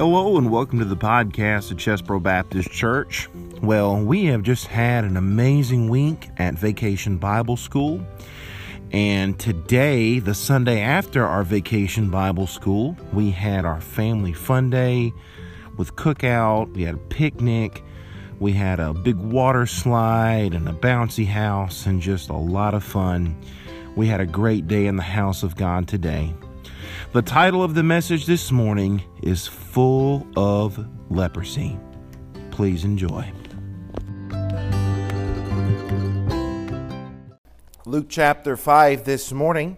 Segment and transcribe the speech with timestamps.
[0.00, 3.28] Hello and welcome to the podcast of Chesbrough Baptist Church.
[3.60, 8.02] Well, we have just had an amazing week at Vacation Bible School.
[8.92, 15.12] And today, the Sunday after our Vacation Bible School, we had our family fun day
[15.76, 17.84] with cookout, we had a picnic,
[18.38, 22.82] we had a big water slide and a bouncy house and just a lot of
[22.82, 23.38] fun.
[23.96, 26.32] We had a great day in the house of God today.
[27.12, 30.78] The title of the message this morning is Full of
[31.10, 31.76] Leprosy.
[32.52, 33.28] Please enjoy.
[37.84, 39.76] Luke chapter 5 this morning.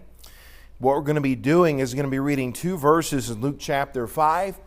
[0.77, 3.57] What we're going to be doing is going to be reading two verses in Luke
[3.57, 4.59] chapter 5.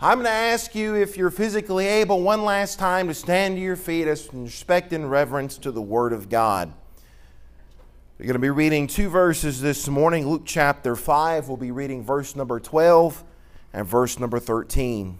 [0.00, 3.60] I'm going to ask you, if you're physically able, one last time to stand to
[3.60, 6.72] your feet as respect and reverence to the Word of God.
[8.16, 10.28] We're going to be reading two verses this morning.
[10.28, 13.24] Luke chapter 5, we'll be reading verse number 12
[13.72, 15.18] and verse number 13.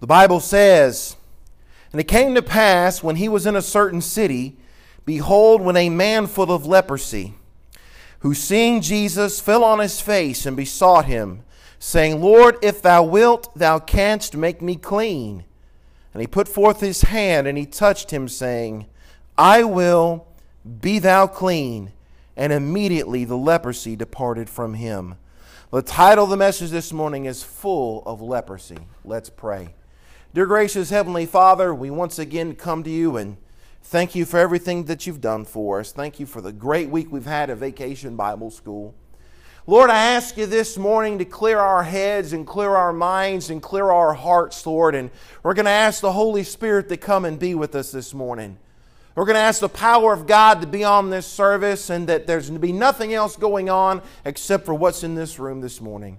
[0.00, 1.14] The Bible says,
[1.92, 4.56] And it came to pass when he was in a certain city,
[5.04, 7.34] behold, when a man full of leprosy,
[8.20, 11.44] who seeing Jesus fell on his face and besought him,
[11.78, 15.44] saying, Lord, if thou wilt, thou canst make me clean.
[16.12, 18.86] And he put forth his hand and he touched him, saying,
[19.40, 20.26] I will
[20.82, 21.92] be thou clean.
[22.36, 25.14] And immediately the leprosy departed from him.
[25.72, 28.76] The title of the message this morning is Full of Leprosy.
[29.02, 29.74] Let's pray.
[30.34, 33.38] Dear gracious Heavenly Father, we once again come to you and
[33.82, 35.90] thank you for everything that you've done for us.
[35.90, 38.94] Thank you for the great week we've had at Vacation Bible School.
[39.66, 43.62] Lord, I ask you this morning to clear our heads and clear our minds and
[43.62, 44.94] clear our hearts, Lord.
[44.94, 45.10] And
[45.42, 48.58] we're going to ask the Holy Spirit to come and be with us this morning.
[49.14, 52.26] We're going to ask the power of God to be on this service and that
[52.26, 55.80] there's going to be nothing else going on except for what's in this room this
[55.80, 56.18] morning.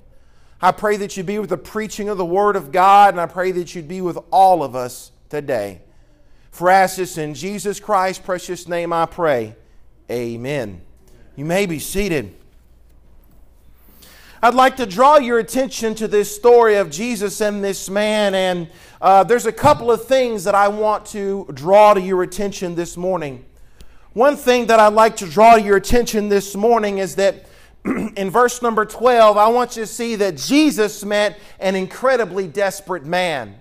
[0.61, 3.25] I pray that you'd be with the preaching of the Word of God, and I
[3.25, 5.81] pray that you'd be with all of us today.
[6.51, 9.55] For ask this in Jesus Christ's precious name I pray.
[10.09, 10.81] Amen.
[11.35, 12.35] You may be seated.
[14.43, 18.69] I'd like to draw your attention to this story of Jesus and this man, and
[18.99, 22.97] uh, there's a couple of things that I want to draw to your attention this
[22.97, 23.45] morning.
[24.13, 27.45] One thing that I'd like to draw to your attention this morning is that
[27.85, 33.05] in verse number 12, I want you to see that Jesus met an incredibly desperate
[33.05, 33.59] man.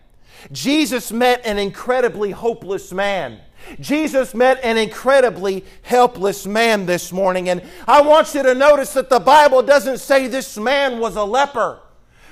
[0.51, 3.39] Jesus met an incredibly hopeless man.
[3.79, 7.49] Jesus met an incredibly helpless man this morning.
[7.49, 11.25] And I want you to notice that the Bible doesn't say this man was a
[11.25, 11.81] leper.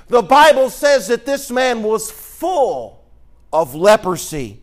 [0.07, 3.05] The Bible says that this man was full
[3.53, 4.61] of leprosy.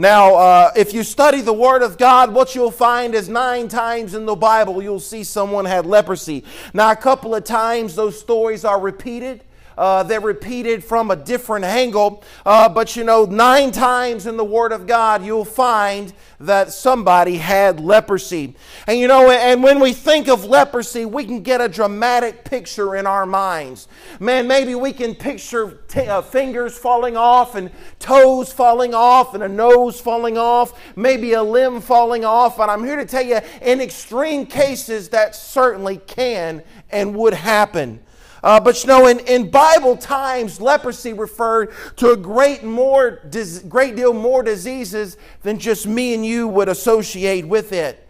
[0.00, 4.14] Now, uh, if you study the Word of God, what you'll find is nine times
[4.14, 6.44] in the Bible you'll see someone had leprosy.
[6.72, 9.42] Now, a couple of times those stories are repeated.
[9.78, 12.24] Uh, they're repeated from a different angle.
[12.44, 17.36] Uh, but you know, nine times in the Word of God, you'll find that somebody
[17.36, 18.54] had leprosy.
[18.88, 22.96] And you know, and when we think of leprosy, we can get a dramatic picture
[22.96, 23.86] in our minds.
[24.18, 29.44] Man, maybe we can picture t- uh, fingers falling off and toes falling off and
[29.44, 32.58] a nose falling off, maybe a limb falling off.
[32.58, 38.00] And I'm here to tell you, in extreme cases, that certainly can and would happen.
[38.42, 43.20] Uh, but you know, in, in Bible times, leprosy referred to a great, more,
[43.68, 48.08] great deal more diseases than just me and you would associate with it.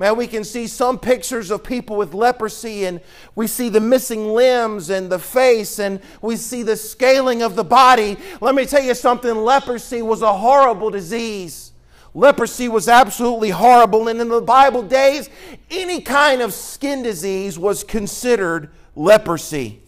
[0.00, 3.02] Man, we can see some pictures of people with leprosy, and
[3.34, 7.64] we see the missing limbs and the face, and we see the scaling of the
[7.64, 8.16] body.
[8.40, 11.72] Let me tell you something leprosy was a horrible disease.
[12.14, 15.28] Leprosy was absolutely horrible, and in the Bible days,
[15.70, 19.80] any kind of skin disease was considered leprosy.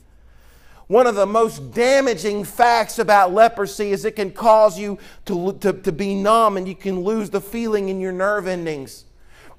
[0.86, 5.72] One of the most damaging facts about leprosy is it can cause you to, to,
[5.72, 9.04] to be numb and you can lose the feeling in your nerve endings.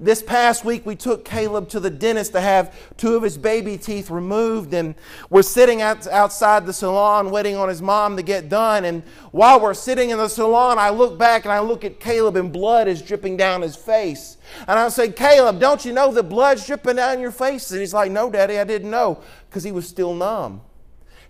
[0.00, 3.78] This past week, we took Caleb to the dentist to have two of his baby
[3.78, 4.96] teeth removed, and
[5.30, 8.84] we're sitting out, outside the salon waiting on his mom to get done.
[8.84, 12.36] And while we're sitting in the salon, I look back and I look at Caleb,
[12.36, 14.36] and blood is dripping down his face.
[14.66, 17.70] And I say, Caleb, don't you know that blood's dripping down your face?
[17.70, 20.60] And he's like, No, Daddy, I didn't know, because he was still numb.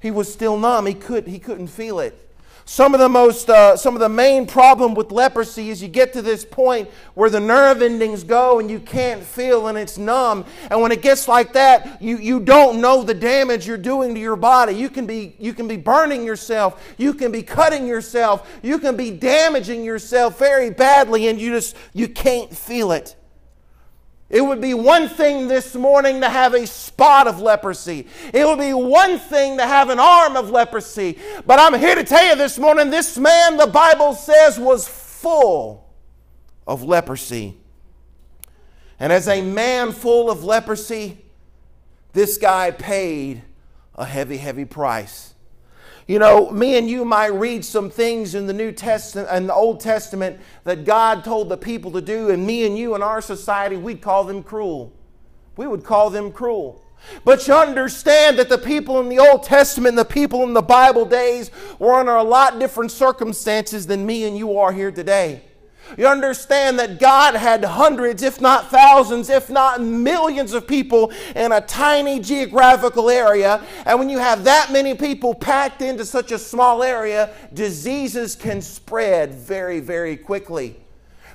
[0.01, 0.87] He was still numb.
[0.87, 2.24] He, could, he couldn't feel it.
[2.67, 6.15] Some of the most, uh, some of the main problem with leprosy is you get
[6.15, 10.47] to this point where the nerve endings go and you can't feel and it's numb.
[10.71, 14.21] And when it gets like that, you, you don't know the damage you're doing to
[14.21, 14.73] your body.
[14.75, 16.95] You can be, you can be burning yourself.
[16.97, 18.51] You can be cutting yourself.
[18.63, 23.15] You can be damaging yourself very badly and you just, you can't feel it.
[24.31, 28.07] It would be one thing this morning to have a spot of leprosy.
[28.33, 31.19] It would be one thing to have an arm of leprosy.
[31.47, 35.89] But I'm here to tell you this morning this man, the Bible says, was full
[36.67, 37.57] of leprosy.
[38.99, 41.19] And as a man full of leprosy,
[42.13, 43.43] this guy paid
[43.95, 45.34] a heavy, heavy price.
[46.07, 49.55] You know, me and you might read some things in the New Testament and the
[49.55, 53.23] Old Testament that God told the people to do, and me and you in our
[53.23, 54.93] society, we'd call them cruel.
[55.57, 56.83] We would call them cruel.
[57.25, 61.05] But you understand that the people in the Old Testament, the people in the Bible
[61.05, 65.43] days, were under a lot different circumstances than me and you are here today.
[65.97, 71.53] You understand that God had hundreds, if not thousands, if not millions of people in
[71.53, 73.65] a tiny geographical area.
[73.87, 78.61] And when you have that many people packed into such a small area, diseases can
[78.61, 80.77] spread very, very quickly.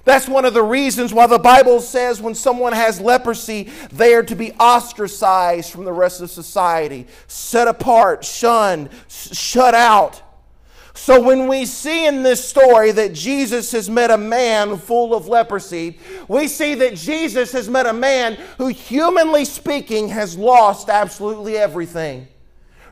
[0.05, 4.23] That's one of the reasons why the Bible says when someone has leprosy, they are
[4.23, 10.21] to be ostracized from the rest of society, set apart, shunned, shut out.
[10.99, 15.29] So, when we see in this story that Jesus has met a man full of
[15.29, 15.97] leprosy,
[16.27, 22.27] we see that Jesus has met a man who, humanly speaking, has lost absolutely everything.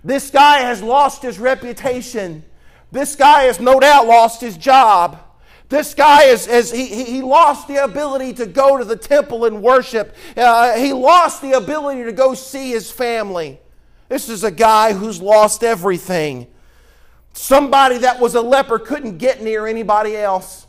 [0.06, 2.46] This guy has lost his reputation.
[2.94, 5.20] This guy has no doubt lost his job.
[5.68, 9.62] This guy is, is he, he lost the ability to go to the temple and
[9.62, 10.16] worship.
[10.38, 13.60] Uh, he lost the ability to go see his family.
[14.08, 16.48] This is a guy who's lost everything.
[17.34, 20.68] Somebody that was a leper couldn't get near anybody else.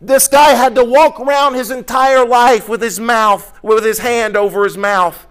[0.00, 4.36] This guy had to walk around his entire life with his mouth, with his hand
[4.36, 5.26] over his mouth.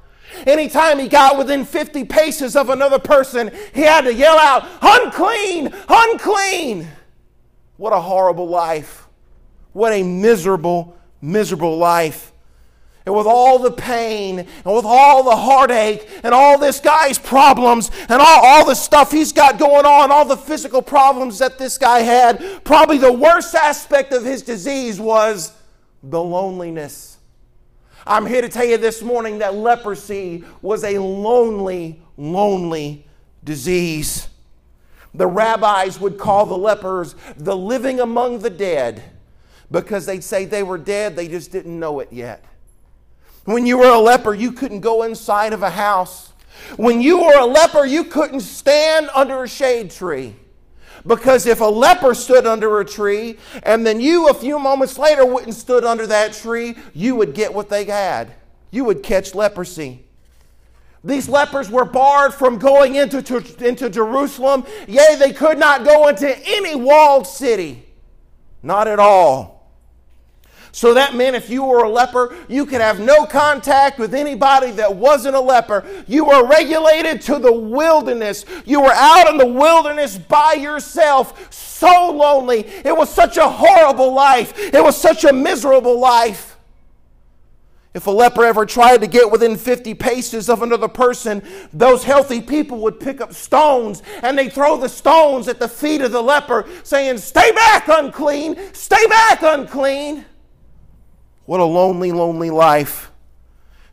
[0.45, 5.73] Anytime he got within 50 paces of another person, he had to yell out, Unclean!
[5.87, 6.87] Unclean!
[7.77, 9.07] What a horrible life.
[9.73, 12.33] What a miserable, miserable life
[13.07, 17.89] and with all the pain and with all the heartache and all this guy's problems
[18.09, 21.77] and all, all the stuff he's got going on, all the physical problems that this
[21.77, 25.53] guy had, probably the worst aspect of his disease was
[26.03, 27.17] the loneliness.
[28.05, 33.05] I'm here to tell you this morning that leprosy was a lonely, lonely
[33.41, 34.27] disease.
[35.13, 39.01] The rabbis would call the lepers the living among the dead
[39.71, 42.43] because they'd say they were dead, they just didn't know it yet.
[43.47, 46.33] When you were a leper, you couldn't go inside of a house.
[46.75, 50.35] When you were a leper, you couldn't stand under a shade tree.
[51.05, 55.25] Because if a leper stood under a tree and then you a few moments later
[55.25, 58.33] wouldn't stood under that tree, you would get what they had.
[58.69, 60.03] You would catch leprosy.
[61.05, 63.19] These lepers were barred from going into,
[63.65, 64.65] into Jerusalem.
[64.89, 67.85] Yea, they could not go into any walled city.
[68.61, 69.56] Not at all.
[70.77, 74.69] So that meant if you were a leper, you could have no contact with anybody
[74.73, 75.83] that wasn't a leper.
[76.05, 78.45] You were regulated to the wilderness.
[78.63, 82.59] You were out in the wilderness by yourself, so lonely.
[82.85, 84.53] It was such a horrible life.
[84.71, 86.57] It was such a miserable life.
[87.95, 91.41] If a leper ever tried to get within 50 paces of another person,
[91.73, 96.01] those healthy people would pick up stones and they throw the stones at the feet
[96.01, 98.55] of the leper, saying, Stay back, unclean!
[98.73, 100.23] Stay back, unclean!
[101.47, 103.09] What a lonely, lonely life.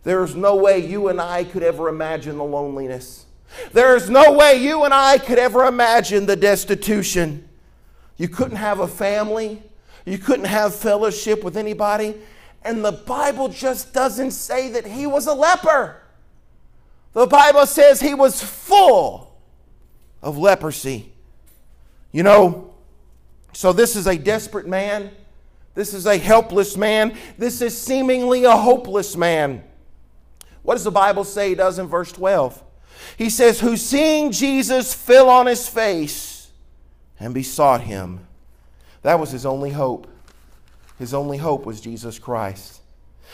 [0.03, 3.27] There's no way you and I could ever imagine the loneliness.
[3.73, 7.49] There's no way you and I could ever imagine the destitution.
[8.17, 9.63] You couldn't have a family,
[10.05, 12.17] you couldn't have fellowship with anybody.
[12.63, 16.03] And the Bible just doesn't say that he was a leper.
[17.13, 19.39] The Bible says he was full
[20.23, 21.13] of leprosy.
[22.11, 22.75] You know,
[23.53, 25.13] so this is a desperate man.
[25.75, 27.17] This is a helpless man.
[27.37, 29.65] This is seemingly a hopeless man.
[30.63, 32.63] What does the Bible say he does in verse 12?
[33.19, 36.35] He says, Who seeing Jesus fell on his face
[37.19, 38.27] and besought him.
[39.03, 40.07] That was his only hope.
[40.99, 42.81] His only hope was Jesus Christ.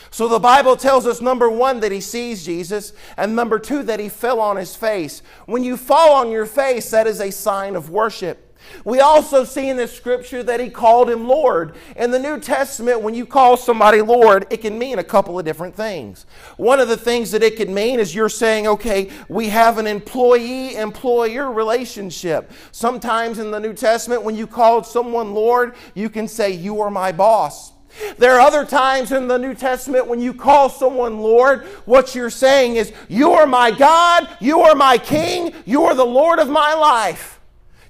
[0.09, 3.99] So the Bible tells us number one, that he sees Jesus, and number two, that
[3.99, 5.21] he fell on his face.
[5.45, 8.50] When you fall on your face, that is a sign of worship.
[8.83, 11.75] We also see in this scripture that he called him Lord.
[11.95, 15.45] In the New Testament, when you call somebody Lord, it can mean a couple of
[15.45, 16.25] different things.
[16.57, 19.87] One of the things that it could mean is you're saying, okay, we have an
[19.87, 22.51] employee employer relationship.
[22.71, 26.91] Sometimes in the New Testament, when you called someone Lord, you can say, You are
[26.91, 27.73] my boss.
[28.17, 32.29] There are other times in the New Testament when you call someone Lord, what you're
[32.29, 36.49] saying is, You are my God, you are my King, you are the Lord of
[36.49, 37.40] my life.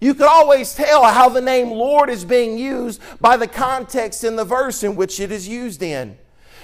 [0.01, 4.35] You can always tell how the name Lord is being used by the context in
[4.35, 6.17] the verse in which it is used in.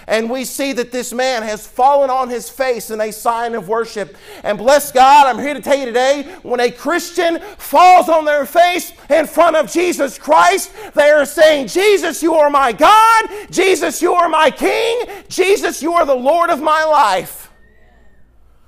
[0.08, 3.68] And we see that this man has fallen on his face in a sign of
[3.68, 4.18] worship.
[4.42, 8.46] And bless God, I'm here to tell you today when a Christian falls on their
[8.46, 13.30] face in front of Jesus Christ, they are saying, Jesus, you are my God.
[13.52, 15.02] Jesus, you are my King.
[15.28, 17.52] Jesus, you are the Lord of my life.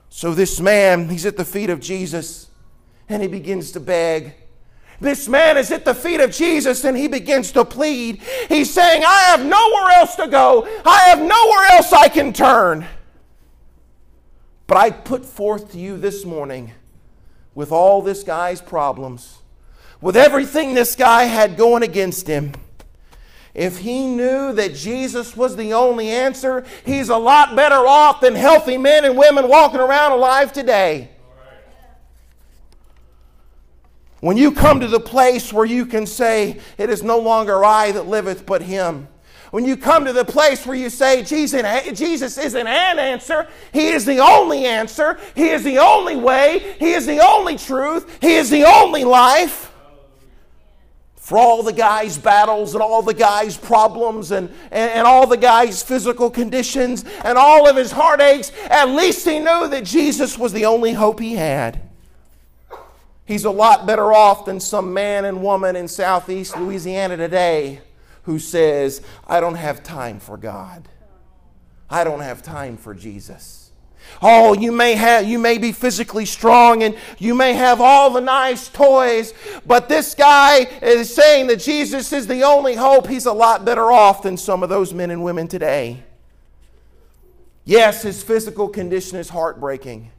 [0.09, 2.49] So this man, he's at the feet of Jesus
[3.07, 4.35] and he begins to beg.
[5.01, 8.21] This man is at the feet of Jesus and he begins to plead.
[8.49, 10.67] He's saying, I have nowhere else to go.
[10.85, 12.85] I have nowhere else I can turn.
[14.67, 16.71] But I put forth to you this morning
[17.55, 19.39] with all this guy's problems,
[20.01, 22.53] with everything this guy had going against him.
[23.53, 28.35] If he knew that Jesus was the only answer, he's a lot better off than
[28.35, 31.09] healthy men and women walking around alive today.
[34.21, 37.91] When you come to the place where you can say, It is no longer I
[37.93, 39.07] that liveth, but Him.
[39.51, 44.05] When you come to the place where you say, Jesus isn't an answer, He is
[44.05, 48.49] the only answer, He is the only way, He is the only truth, He is
[48.49, 49.71] the only life.
[51.15, 55.37] For all the guy's battles and all the guy's problems and, and, and all the
[55.37, 60.53] guy's physical conditions and all of his heartaches, at least he knew that Jesus was
[60.53, 61.88] the only hope he had.
[63.29, 67.79] He's a lot better off than some man and woman in southeast Louisiana today
[68.23, 70.89] who says, I don't have time for God.
[71.91, 73.69] I don't have time for Jesus.
[74.19, 78.19] Oh, you may have you may be physically strong and you may have all the
[78.19, 83.05] nice toys, but this guy is saying that Jesus is the only hope.
[83.05, 86.03] He's a lot better off than some of those men and women today.
[87.63, 90.09] Yes, his physical condition is heartbreaking.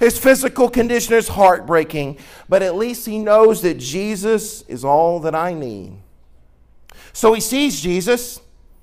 [0.00, 5.34] His physical condition is heartbreaking, but at least he knows that Jesus is all that
[5.34, 5.92] I need.
[7.12, 8.40] So he sees Jesus,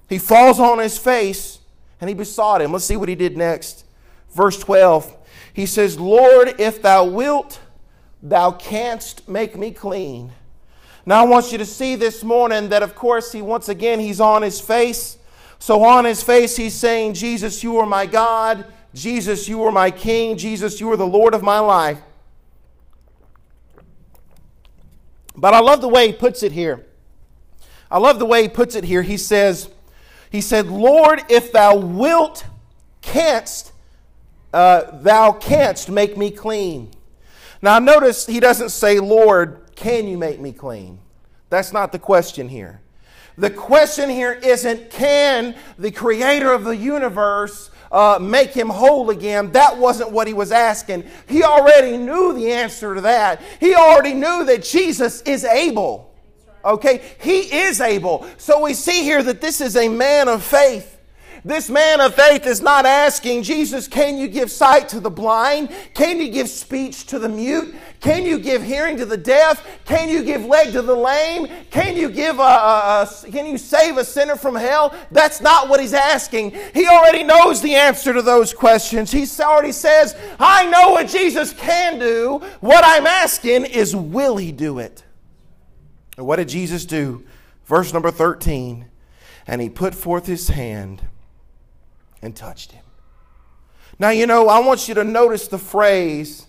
[0.07, 1.57] he falls on his face,
[2.00, 2.71] and he besought him.
[2.71, 3.83] Let's see what he did next.
[4.29, 5.15] Verse 12.
[5.53, 7.59] He says, Lord, if thou wilt,
[8.21, 10.31] thou canst make me clean.
[11.03, 14.21] Now I want you to see this morning that, of course, he once again he's
[14.21, 15.17] on his face.
[15.57, 18.65] So on his face, he's saying, Jesus, you are my God.
[18.98, 20.38] Jesus, you are my King.
[20.38, 22.00] Jesus, you are the Lord of my life.
[25.36, 26.84] But I love the way he puts it here.
[27.92, 29.04] I love the way he puts it here.
[29.04, 29.70] He says,
[30.32, 32.44] He said, Lord, if thou wilt,
[33.04, 33.72] canst,
[34.51, 36.92] uh, thou canst make me clean.
[37.62, 40.98] Now notice he doesn't say, Lord, can you make me clean?
[41.51, 42.82] That's not the question here.
[43.38, 49.51] The question here isn't, can the creator of the universe uh, make him whole again.
[49.51, 51.06] That wasn't what he was asking.
[51.27, 53.41] He already knew the answer to that.
[53.60, 56.13] He already knew that Jesus is able.
[56.63, 57.01] Okay?
[57.22, 58.25] He is able.
[58.38, 60.97] So we see here that this is a man of faith.
[61.48, 65.74] This man of faith is not asking, Jesus, can you give sight to the blind?
[65.94, 67.74] Can you give speech to the mute?
[68.01, 69.66] Can you give hearing to the deaf?
[69.86, 71.48] Can you give leg to the lame?
[71.72, 74.94] Can you give a, a, a, can you save a sinner from hell?
[75.10, 76.51] That's not what he's asking.
[76.74, 79.10] He already knows the answer to those questions.
[79.10, 82.42] He already says, I know what Jesus can do.
[82.60, 85.01] What I'm asking is, will he do it?
[86.18, 87.24] And what did Jesus do?
[87.63, 88.89] Verse number 13.
[89.48, 91.08] And he put forth his hand
[92.21, 92.83] and touched him.
[94.00, 96.45] Now, you know, I want you to notice the phrase,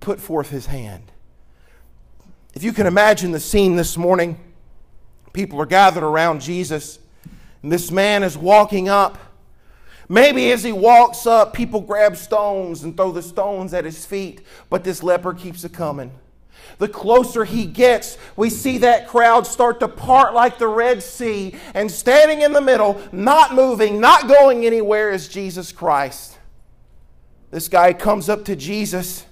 [0.00, 1.10] put forth his hand.
[2.54, 4.38] If you can imagine the scene this morning,
[5.32, 6.98] people are gathered around Jesus,
[7.62, 9.18] and this man is walking up.
[10.08, 14.42] Maybe as he walks up, people grab stones and throw the stones at his feet,
[14.70, 16.12] but this leper keeps it coming.
[16.78, 21.54] The closer he gets, we see that crowd start to part like the Red Sea,
[21.72, 26.38] and standing in the middle, not moving, not going anywhere, is Jesus Christ.
[27.50, 29.24] This guy comes up to Jesus.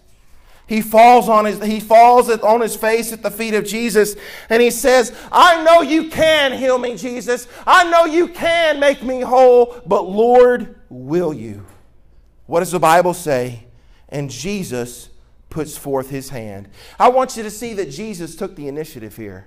[0.66, 4.16] He falls on his he falls on his face at the feet of Jesus
[4.48, 7.46] and he says, "I know you can heal me, Jesus.
[7.66, 11.66] I know you can make me whole, but Lord, will you?"
[12.46, 13.66] What does the Bible say?
[14.08, 15.10] And Jesus
[15.54, 16.68] puts forth his hand.
[16.98, 19.46] I want you to see that Jesus took the initiative here.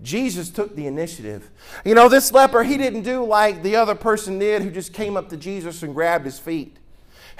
[0.00, 1.50] Jesus took the initiative.
[1.84, 5.16] You know, this leper, he didn't do like the other person did who just came
[5.16, 6.76] up to Jesus and grabbed his feet.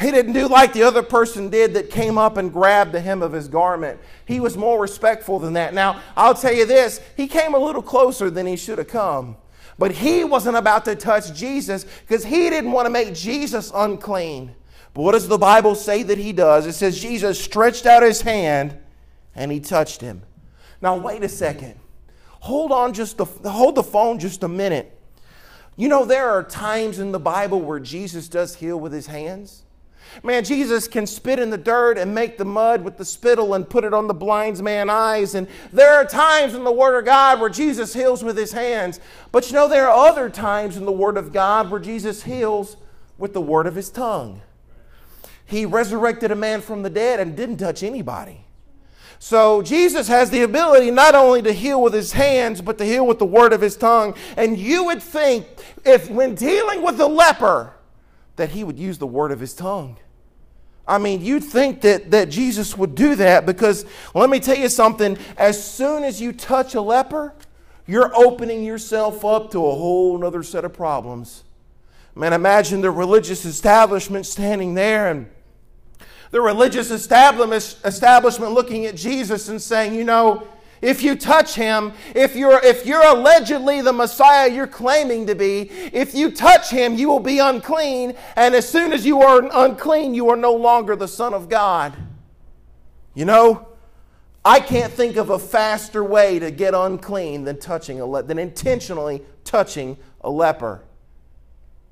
[0.00, 3.22] He didn't do like the other person did that came up and grabbed the hem
[3.22, 4.00] of his garment.
[4.26, 5.72] He was more respectful than that.
[5.72, 9.36] Now, I'll tell you this he came a little closer than he should have come.
[9.78, 14.56] But he wasn't about to touch Jesus because he didn't want to make Jesus unclean.
[14.94, 16.66] But what does the Bible say that he does?
[16.66, 18.76] It says Jesus stretched out his hand
[19.34, 20.22] and he touched him.
[20.80, 21.76] Now, wait a second.
[22.40, 24.98] Hold on just a, hold the phone just a minute.
[25.76, 29.62] You know, there are times in the Bible where Jesus does heal with his hands.
[30.22, 33.68] Man, Jesus can spit in the dirt and make the mud with the spittle and
[33.68, 35.34] put it on the blind man's eyes.
[35.34, 39.00] And there are times in the Word of God where Jesus heals with his hands.
[39.30, 42.76] But you know, there are other times in the Word of God where Jesus heals
[43.16, 44.42] with the word of his tongue.
[45.52, 48.46] He resurrected a man from the dead and didn't touch anybody.
[49.18, 53.06] So Jesus has the ability not only to heal with his hands, but to heal
[53.06, 54.14] with the word of his tongue.
[54.38, 55.46] And you would think,
[55.84, 57.74] if when dealing with the leper,
[58.36, 59.98] that he would use the word of his tongue.
[60.88, 64.70] I mean, you'd think that, that Jesus would do that because let me tell you
[64.70, 65.18] something.
[65.36, 67.34] As soon as you touch a leper,
[67.86, 71.44] you're opening yourself up to a whole other set of problems.
[72.14, 75.30] Man, imagine the religious establishment standing there and
[76.32, 80.48] the religious establishment looking at Jesus and saying, you know,
[80.80, 85.70] if you touch him, if you're, if you're allegedly the Messiah you're claiming to be,
[85.92, 88.14] if you touch him, you will be unclean.
[88.34, 91.94] And as soon as you are unclean, you are no longer the Son of God.
[93.14, 93.68] You know,
[94.44, 98.38] I can't think of a faster way to get unclean than touching a le- than
[98.38, 100.82] intentionally touching a leper.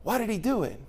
[0.02, 0.80] Why did he do it?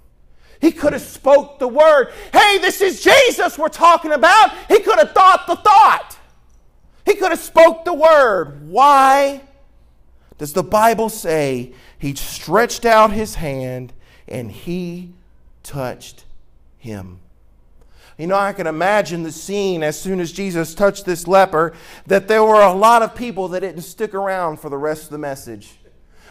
[0.61, 2.13] He could have spoke the word.
[2.31, 4.51] Hey, this is Jesus we're talking about.
[4.67, 6.17] He could have thought the thought.
[7.03, 8.69] He could have spoke the word.
[8.69, 9.41] Why
[10.37, 13.91] does the Bible say he stretched out his hand
[14.27, 15.13] and he
[15.63, 16.25] touched
[16.77, 17.19] him?
[18.19, 21.73] You know, I can imagine the scene as soon as Jesus touched this leper
[22.05, 25.09] that there were a lot of people that didn't stick around for the rest of
[25.09, 25.79] the message.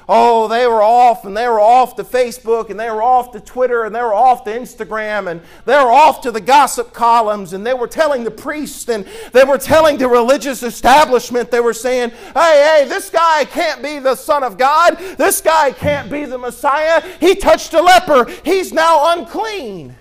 [0.09, 3.41] Oh, they were off and they were off to Facebook and they were off to
[3.41, 7.53] Twitter and they were off to Instagram and they were off to the gossip columns
[7.53, 11.73] and they were telling the priests and they were telling the religious establishment, they were
[11.73, 14.99] saying, hey, hey, this guy can't be the Son of God.
[15.17, 17.01] This guy can't be the Messiah.
[17.21, 18.27] He touched a leper.
[18.45, 19.95] He's now unclean.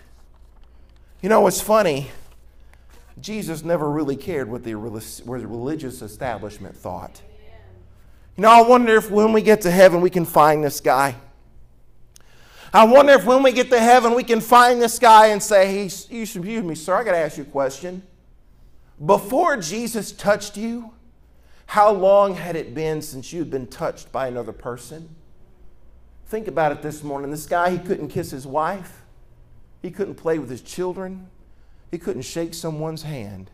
[1.22, 2.10] You know what's funny?
[3.20, 7.22] Jesus never really cared what the religious establishment thought.
[8.40, 11.14] You know, I wonder if when we get to heaven we can find this guy.
[12.74, 15.68] I wonder if when we get to heaven we can find this guy and say,
[15.68, 18.02] hey, excuse me, sir, I got to ask you a question.
[19.06, 20.94] Before Jesus touched you,
[21.66, 25.14] how long had it been since you had been touched by another person?
[26.28, 27.32] Think about it this morning.
[27.32, 29.02] This guy, he couldn't kiss his wife,
[29.82, 31.28] he couldn't play with his children,
[31.92, 33.52] he couldn't shake someone's hand.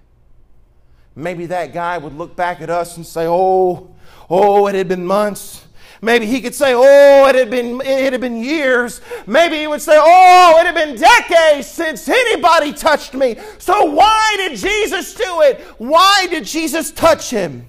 [1.15, 3.95] Maybe that guy would look back at us and say, Oh,
[4.29, 5.65] Oh, it had been months.
[6.01, 9.01] Maybe he could say, Oh, it had been it had been years.
[9.25, 13.37] Maybe he would say, Oh, it had been decades since anybody touched me.
[13.59, 15.61] So why did Jesus do it?
[15.77, 17.67] Why did Jesus touch him?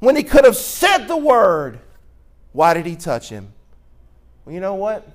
[0.00, 1.78] When he could have said the word,
[2.52, 3.52] why did he touch him?
[4.44, 5.06] Well, you know what?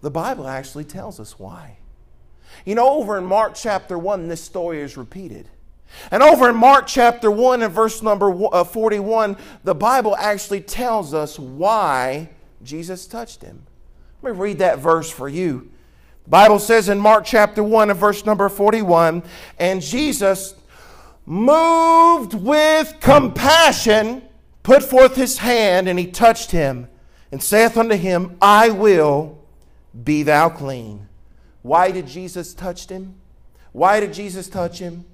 [0.00, 1.76] The Bible actually tells us why.
[2.64, 5.48] You know, over in Mark chapter 1, this story is repeated.
[6.10, 11.14] And over in Mark chapter 1 and verse number uh, 41, the Bible actually tells
[11.14, 12.28] us why
[12.62, 13.66] Jesus touched him.
[14.22, 15.70] Let me read that verse for you.
[16.24, 19.22] The Bible says in Mark chapter 1 and verse number 41,
[19.58, 20.54] and Jesus,
[21.26, 24.22] moved with compassion,
[24.62, 26.88] put forth his hand, and he touched him,
[27.30, 29.38] and saith unto him, I will
[30.04, 31.08] be thou clean.
[31.62, 33.14] Why did Jesus touch him?
[33.72, 35.04] Why did Jesus touch him?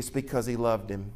[0.00, 1.12] It's because he loved him.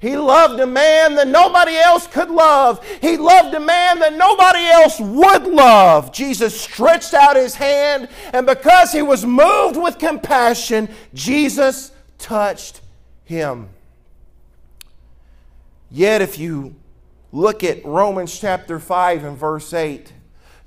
[0.00, 2.80] He loved a man that nobody else could love.
[3.00, 6.12] He loved a man that nobody else would love.
[6.12, 12.82] Jesus stretched out his hand, and because he was moved with compassion, Jesus touched
[13.24, 13.68] him.
[15.90, 16.76] Yet, if you
[17.32, 20.12] look at Romans chapter 5 and verse 8,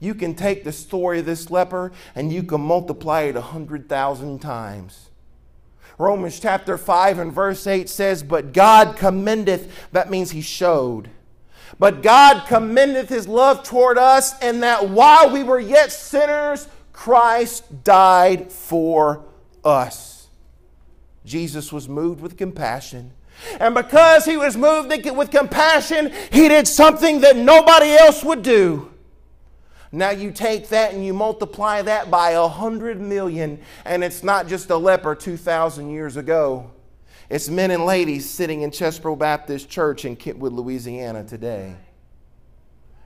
[0.02, 3.88] you can take the story of this leper and you can multiply it a hundred
[3.88, 5.07] thousand times.
[5.98, 11.10] Romans chapter 5 and verse 8 says, But God commendeth, that means He showed.
[11.80, 17.84] But God commendeth His love toward us, and that while we were yet sinners, Christ
[17.84, 19.26] died for
[19.64, 20.28] us.
[21.26, 23.12] Jesus was moved with compassion.
[23.60, 28.92] And because he was moved with compassion, he did something that nobody else would do.
[29.92, 34.48] Now you take that and you multiply that by a hundred million, and it's not
[34.48, 36.72] just a leper 2,000 years ago.
[37.30, 41.76] It's men and ladies sitting in Chesbrough Baptist Church in Kentwood, Louisiana today.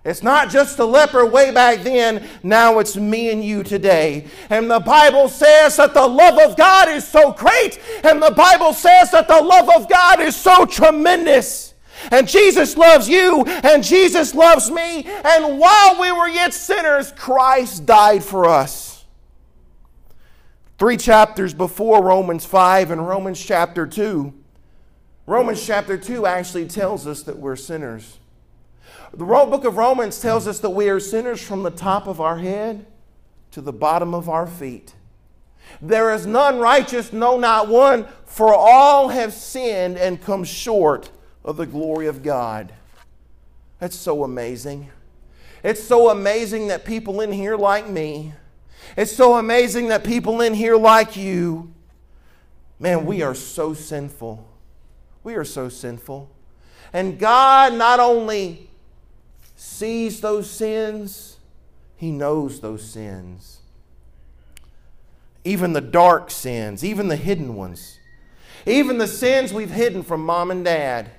[0.04, 4.26] It's not just a leper way back then, now it's me and you today.
[4.50, 8.74] And the Bible says that the love of God is so great, and the Bible
[8.74, 11.71] says that the love of God is so tremendous
[12.10, 15.06] And Jesus loves you, and Jesus loves me.
[15.06, 19.06] And while we were yet sinners, Christ died for us.
[20.80, 24.34] Three chapters before Romans 5 and Romans chapter 2,
[25.28, 28.18] Romans chapter 2 actually tells us that we're sinners.
[29.14, 32.40] The book of Romans tells us that we are sinners from the top of our
[32.40, 32.88] head
[33.52, 34.96] to the bottom of our feet.
[35.82, 41.12] There is none righteous, no, not one, for all have sinned and come short
[41.44, 42.74] of the glory of God.
[43.80, 44.90] That's so amazing.
[45.64, 48.34] It's so amazing that people in here like me,
[48.98, 51.72] it's so amazing that people in here like you,
[52.80, 54.48] man, we are so sinful.
[55.24, 56.30] We are so sinful.
[56.94, 58.70] And God not only
[59.56, 61.38] sees those sins,
[61.96, 63.60] He knows those sins.
[65.44, 68.00] Even the dark sins, even the hidden ones,
[68.66, 71.12] even the sins we've hidden from mom and dad,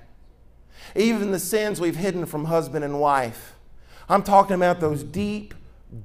[0.94, 3.55] even the sins we've hidden from husband and wife.
[4.09, 5.55] I'm talking about those deep,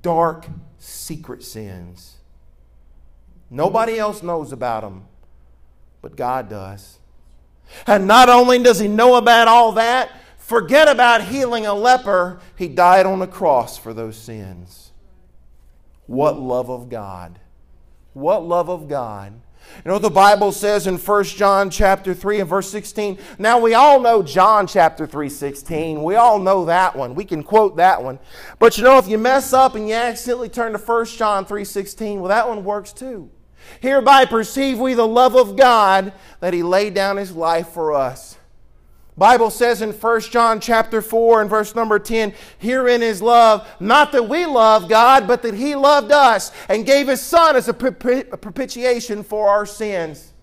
[0.01, 0.47] dark,
[0.77, 2.17] secret sins.
[3.49, 5.05] Nobody else knows about them,
[6.01, 6.99] but God does.
[7.85, 12.67] And not only does He know about all that, forget about healing a leper, He
[12.67, 14.91] died on the cross for those sins.
[16.05, 17.39] What love of God!
[18.13, 19.33] What love of God!
[19.75, 23.17] You know what the Bible says in 1 John chapter 3 and verse 16?
[23.37, 26.03] Now we all know John chapter 3 16.
[26.03, 27.15] We all know that one.
[27.15, 28.19] We can quote that one.
[28.59, 31.63] But you know if you mess up and you accidentally turn to 1 John 3
[31.63, 33.29] 16, well that one works too.
[33.81, 38.36] Hereby perceive we the love of God that he laid down his life for us.
[39.17, 44.11] Bible says in 1 John chapter 4 and verse number 10, herein is love, not
[44.11, 47.73] that we love God, but that he loved us and gave his son as a
[47.73, 50.33] propitiation for our sins.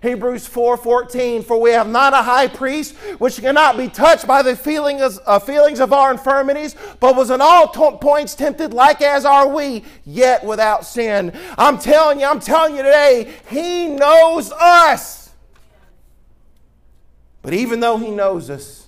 [0.00, 4.50] Hebrews 4:14 For we have not a high priest which cannot be touched by the
[5.26, 9.84] uh, feelings of our infirmities but was in all points tempted like as are we
[10.04, 11.32] yet without sin.
[11.56, 15.17] I'm telling you I'm telling you today he knows us.
[17.42, 18.86] But even though He knows us,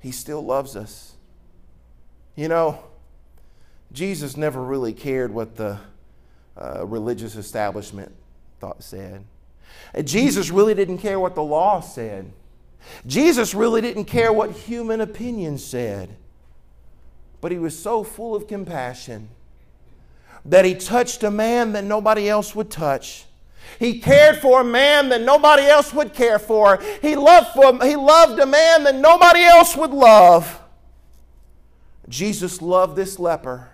[0.00, 1.14] He still loves us.
[2.36, 2.82] You know,
[3.92, 5.78] Jesus never really cared what the
[6.56, 8.12] uh, religious establishment
[8.60, 9.24] thought said.
[10.04, 12.32] Jesus really didn't care what the law said.
[13.06, 16.16] Jesus really didn't care what human opinion said.
[17.40, 19.28] But he was so full of compassion
[20.44, 23.26] that he touched a man that nobody else would touch.
[23.78, 26.80] He cared for a man that nobody else would care for.
[27.00, 30.60] He loved, for, he loved a man that nobody else would love.
[32.08, 33.68] Jesus loved this leper.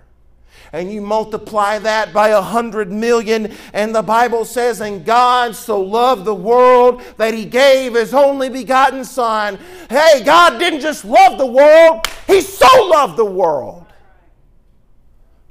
[0.73, 5.81] And you multiply that by a hundred million, and the Bible says, And God so
[5.81, 9.59] loved the world that He gave His only begotten Son.
[9.89, 13.88] Hey, God didn't just love the world, He so loved the world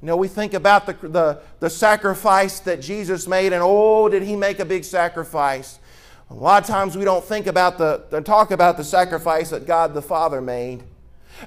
[0.02, 4.22] you know, we think about the, the, the sacrifice that Jesus made, and oh, did
[4.22, 5.80] he make a big sacrifice.
[6.30, 9.96] A lot of times we don't think about the, talk about the sacrifice that God
[9.96, 10.84] the Father made.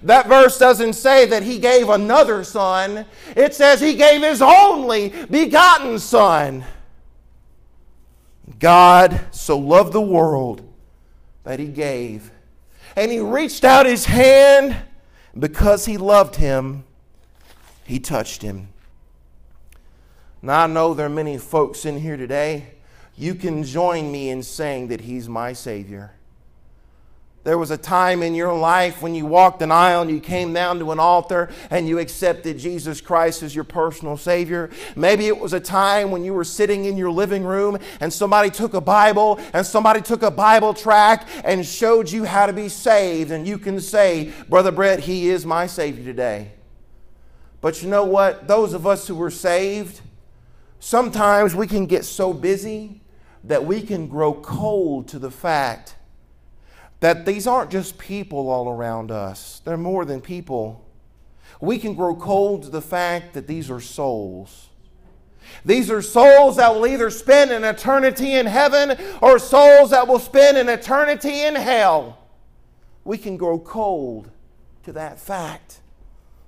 [0.02, 5.10] That verse doesn't say that he gave another son, it says he gave his only
[5.30, 6.64] begotten son.
[8.58, 10.62] God so loved the world
[11.44, 12.32] that he gave.
[12.96, 14.76] And he reached out his hand
[15.38, 16.84] because he loved him
[17.90, 18.68] he touched him.
[20.40, 22.68] Now, I know there are many folks in here today.
[23.16, 26.12] You can join me in saying that He's my Savior.
[27.42, 30.52] There was a time in your life when you walked an aisle and you came
[30.52, 34.70] down to an altar and you accepted Jesus Christ as your personal Savior.
[34.94, 38.50] Maybe it was a time when you were sitting in your living room and somebody
[38.50, 42.68] took a Bible and somebody took a Bible track and showed you how to be
[42.68, 43.32] saved.
[43.32, 46.52] And you can say, Brother Brett, He is my Savior today.
[47.60, 48.48] But you know what?
[48.48, 50.00] Those of us who were saved,
[50.78, 53.02] sometimes we can get so busy
[53.44, 55.96] that we can grow cold to the fact
[57.00, 60.86] that these aren't just people all around us, they're more than people.
[61.60, 64.68] We can grow cold to the fact that these are souls.
[65.64, 70.18] These are souls that will either spend an eternity in heaven or souls that will
[70.18, 72.18] spend an eternity in hell.
[73.04, 74.30] We can grow cold
[74.84, 75.80] to that fact.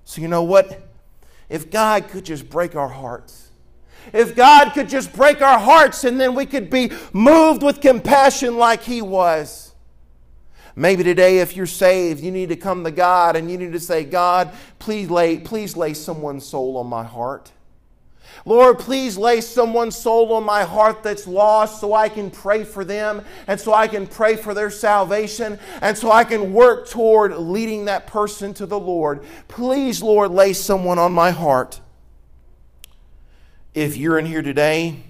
[0.05, 0.92] So, you know what?
[1.53, 3.51] If God could just break our hearts,
[4.15, 8.57] if God could just break our hearts and then we could be moved with compassion
[8.57, 9.75] like He was.
[10.75, 13.81] Maybe today, if you're saved, you need to come to God and you need to
[13.81, 17.53] say, God, please lay, please lay someone's soul on my heart.
[18.45, 22.85] Lord, please lay someone's soul on my heart that's lost so I can pray for
[22.85, 27.37] them and so I can pray for their salvation and so I can work toward
[27.37, 29.25] leading that person to the Lord.
[29.49, 31.81] Please, Lord, lay someone on my heart.
[33.75, 35.03] If you're in here today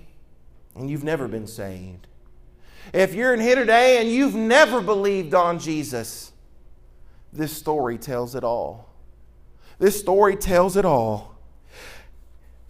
[0.77, 2.07] and you've never been saved,
[2.93, 6.33] if you're in here today and you've never believed on Jesus,
[7.33, 8.91] this story tells it all.
[9.79, 11.32] This story tells it all.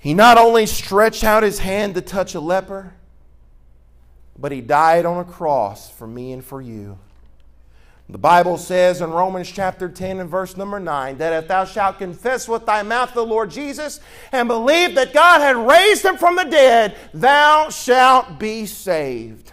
[0.02, 2.92] He not only stretched out his hand to touch a leper,
[4.36, 6.98] but he died on a cross for me and for you.
[8.08, 11.98] The Bible says in Romans chapter 10 and verse number 9 that if thou shalt
[11.98, 14.00] confess with thy mouth the Lord Jesus
[14.32, 19.52] and believe that God had raised him from the dead, thou shalt be saved.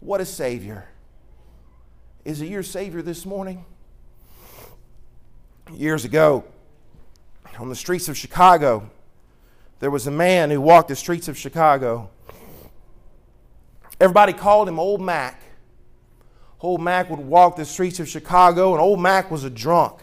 [0.00, 0.88] What a Savior.
[2.24, 3.64] Is it your Savior this morning?
[5.72, 6.42] Years ago,
[7.56, 8.90] on the streets of Chicago,
[9.78, 12.10] there was a man who walked the streets of Chicago.
[14.00, 15.42] Everybody called him Old Mac.
[16.60, 20.00] Old Mac would walk the streets of Chicago, and Old Mac was a drunk.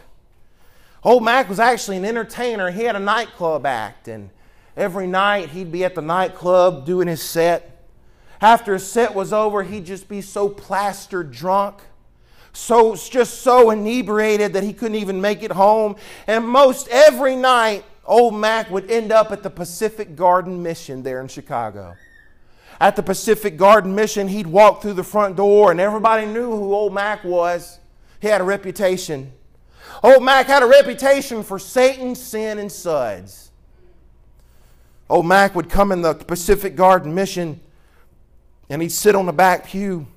[1.03, 2.71] Old Mac was actually an entertainer.
[2.71, 4.29] He had a nightclub act, and
[4.77, 7.85] every night he'd be at the nightclub doing his set.
[8.39, 11.81] After his set was over, he'd just be so plastered drunk,
[12.53, 15.95] so just so inebriated that he couldn't even make it home.
[16.27, 21.21] And most every night, Old Mac would end up at the Pacific Garden Mission there
[21.21, 21.95] in Chicago.
[22.79, 26.73] At the Pacific Garden Mission, he'd walk through the front door, and everybody knew who
[26.73, 27.79] Old Mac was.
[28.19, 29.31] He had a reputation.
[30.01, 33.51] Old Mac had a reputation for Satan, sin, and suds.
[35.09, 37.61] Old Mac would come in the Pacific Garden Mission,
[38.69, 40.07] and he'd sit on the back pew,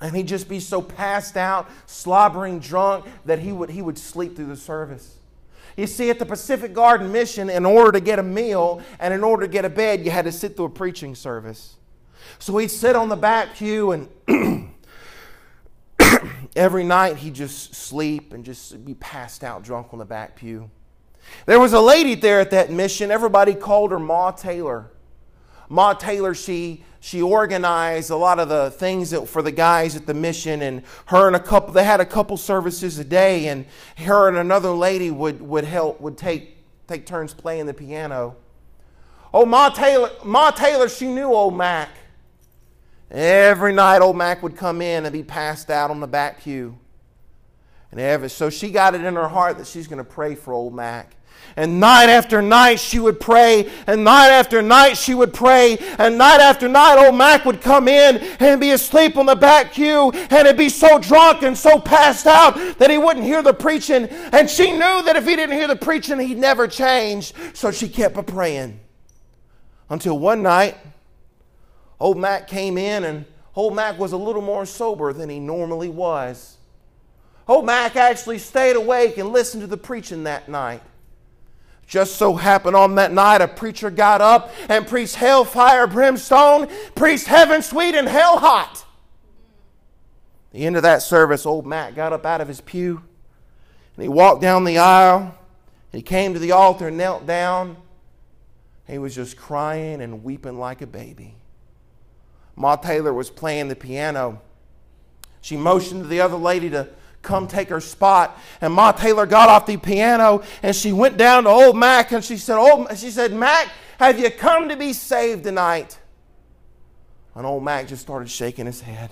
[0.00, 4.36] and he'd just be so passed out, slobbering drunk, that he would, he would sleep
[4.36, 5.16] through the service.
[5.76, 9.24] You see, at the Pacific Garden Mission, in order to get a meal and in
[9.24, 11.76] order to get a bed, you had to sit through a preaching service.
[12.38, 14.08] So he'd sit on the back pew and
[16.56, 20.70] every night he'd just sleep and just be passed out drunk on the back pew.
[21.46, 23.10] There was a lady there at that mission.
[23.10, 24.90] Everybody called her Ma Taylor.
[25.68, 30.06] Ma Taylor, she she organized a lot of the things that, for the guys at
[30.06, 33.66] the mission and her and a couple they had a couple services a day and
[33.96, 38.36] her and another lady would, would help would take take turns playing the piano.
[39.34, 41.88] Oh ma taylor ma taylor she knew old mac.
[43.10, 46.78] Every night old mac would come in and be passed out on the back pew.
[47.90, 50.54] And every, so she got it in her heart that she's going to pray for
[50.54, 51.16] old mac
[51.56, 56.16] and night after night she would pray, and night after night she would pray, and
[56.16, 60.10] night after night old Mac would come in and be asleep on the back pew,
[60.12, 64.06] and he'd be so drunk and so passed out that he wouldn't hear the preaching.
[64.32, 67.32] And she knew that if he didn't hear the preaching, he'd never change.
[67.54, 68.80] So she kept a praying.
[69.90, 70.76] Until one night,
[72.00, 75.90] old Mac came in, and old Mac was a little more sober than he normally
[75.90, 76.56] was.
[77.46, 80.80] Old Mac actually stayed awake and listened to the preaching that night.
[81.86, 87.26] Just so happened on that night, a preacher got up and preached hellfire, brimstone, preached
[87.26, 88.84] heaven sweet and hell hot.
[90.52, 93.02] The end of that service, old Mac got up out of his pew
[93.96, 95.34] and he walked down the aisle.
[95.90, 97.76] He came to the altar and knelt down.
[98.86, 101.36] He was just crying and weeping like a baby.
[102.56, 104.40] Ma Taylor was playing the piano.
[105.40, 106.88] She motioned to the other lady to
[107.22, 108.38] come take her spot.
[108.60, 112.24] And Ma Taylor got off the piano and she went down to old Mac and
[112.24, 115.98] she said, old, she said, Mac, have you come to be saved tonight?
[117.34, 119.10] And old Mac just started shaking his head.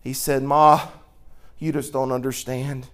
[0.00, 0.88] He said, Ma,
[1.58, 2.88] you just don't understand.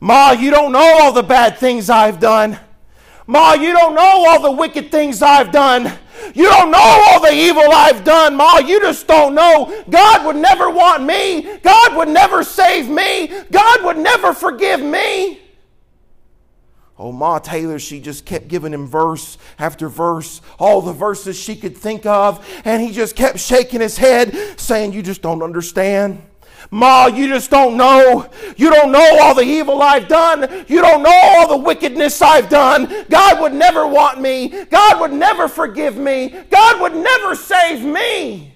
[0.00, 2.58] Ma, you don't know all the bad things I've done.
[3.26, 5.92] Ma, you don't know all the wicked things I've done.
[6.34, 8.58] You don't know all the evil I've done, Ma.
[8.58, 9.84] You just don't know.
[9.88, 11.58] God would never want me.
[11.62, 13.28] God would never save me.
[13.50, 15.40] God would never forgive me.
[16.98, 21.54] Oh, Ma Taylor, she just kept giving him verse after verse, all the verses she
[21.54, 26.22] could think of, and he just kept shaking his head, saying, You just don't understand.
[26.70, 28.28] Ma, you just don't know.
[28.56, 30.64] You don't know all the evil I've done.
[30.68, 33.06] You don't know all the wickedness I've done.
[33.08, 34.64] God would never want me.
[34.64, 36.28] God would never forgive me.
[36.50, 38.54] God would never save me.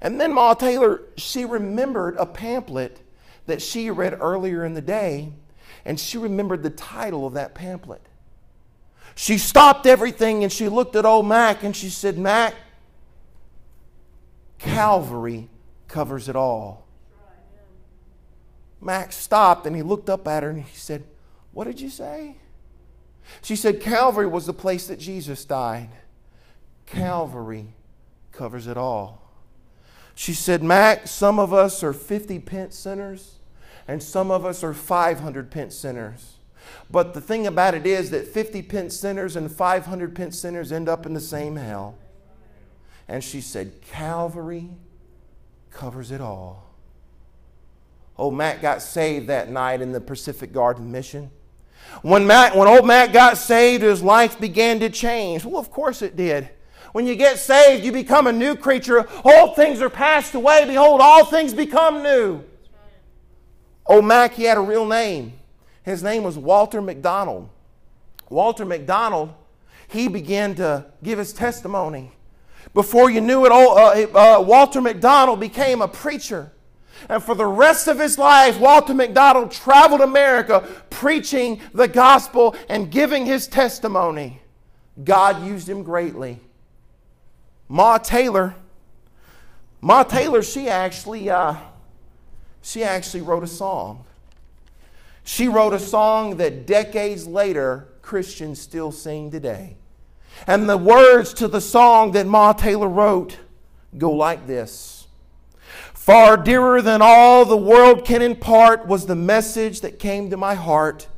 [0.00, 3.00] And then Ma Taylor, she remembered a pamphlet
[3.46, 5.32] that she read earlier in the day,
[5.84, 8.02] and she remembered the title of that pamphlet.
[9.14, 12.54] She stopped everything and she looked at old Mac and she said, Mac,
[14.58, 15.48] Calvary
[15.90, 16.86] covers it all.
[18.80, 21.04] Max stopped and he looked up at her and he said,
[21.52, 22.36] What did you say?
[23.42, 25.90] She said, Calvary was the place that Jesus died.
[26.86, 27.74] Calvary
[28.32, 29.20] covers it all.
[30.14, 33.38] She said, Max, some of us are 50 pence sinners,
[33.86, 36.36] and some of us are 500 pence sinners.
[36.90, 40.88] But the thing about it is that 50 pence sinners and 500 pence sinners end
[40.88, 41.96] up in the same hell.
[43.08, 44.70] And she said, Calvary
[45.70, 46.70] covers it all.
[48.16, 51.30] Old Mac got saved that night in the Pacific Garden Mission.
[52.02, 55.44] When, Mac, when old Mac got saved, his life began to change.
[55.44, 56.50] Well, of course it did.
[56.92, 59.08] When you get saved, you become a new creature.
[59.24, 60.64] Old things are passed away.
[60.66, 62.44] Behold, all things become new.
[63.86, 65.32] Old Mac, he had a real name.
[65.82, 67.48] His name was Walter McDonald.
[68.28, 69.32] Walter McDonald,
[69.88, 72.12] he began to give his testimony.
[72.74, 76.52] Before you knew it, uh, uh, Walter McDonald became a preacher.
[77.08, 82.90] And for the rest of his life, Walter McDonald traveled America preaching the gospel and
[82.90, 84.40] giving his testimony.
[85.02, 86.38] God used him greatly.
[87.68, 88.54] Ma Taylor,
[89.80, 91.54] Ma Taylor, she actually, uh,
[92.62, 94.04] she actually wrote a song.
[95.24, 99.76] She wrote a song that decades later Christians still sing today.
[100.46, 103.38] And the words to the song that Ma Taylor wrote
[103.96, 105.00] go like this
[105.92, 110.54] Far dearer than all the world can impart was the message that came to my
[110.54, 111.08] heart.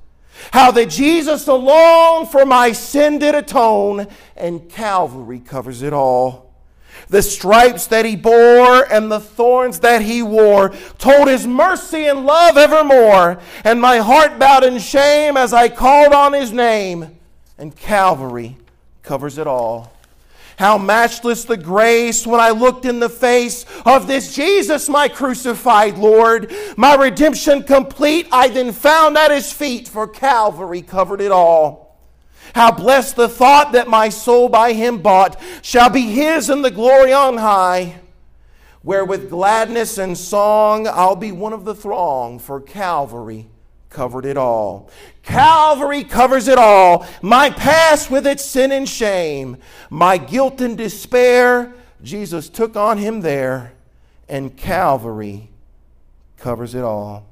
[0.53, 6.53] How that Jesus alone for my sin did atone, and Calvary covers it all.
[7.09, 12.27] The stripes that he bore and the thorns that he wore told his mercy and
[12.27, 13.39] love evermore.
[13.65, 17.19] And my heart bowed in shame as I called on his name.
[17.57, 18.57] And Calvary
[19.03, 19.93] covers it all.
[20.57, 25.99] How matchless the grace when I looked in the face of this Jesus, my crucified
[25.99, 26.53] Lord.
[26.77, 31.99] My redemption complete, I then found at his feet, for Calvary covered it all.
[32.55, 36.71] How blessed the thought that my soul by him bought shall be his in the
[36.71, 38.01] glory on high,
[38.83, 43.49] where with gladness and song I'll be one of the throng, for Calvary
[43.89, 44.91] covered it all.
[45.23, 47.07] Calvary covers it all.
[47.23, 49.57] My past with its sin and shame,
[49.89, 53.73] my guilt and despair, Jesus took on him there,
[54.29, 55.51] and Calvary
[56.37, 57.27] covers it all.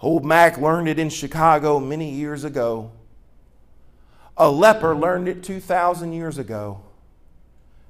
[0.00, 2.92] Old Mac learned it in Chicago many years ago.
[4.36, 6.80] A leper learned it 2,000 years ago.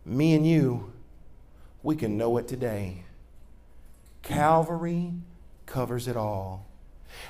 [0.04, 0.92] Me and you,
[1.82, 3.04] we can know it today.
[4.22, 5.12] Calvary
[5.66, 6.66] covers it all.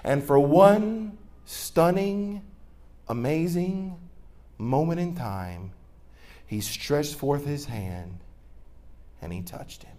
[0.05, 2.43] And for one stunning,
[3.09, 3.97] amazing
[4.59, 5.73] moment in time,
[6.47, 8.19] he stretched forth his hand
[9.23, 9.97] and he touched him.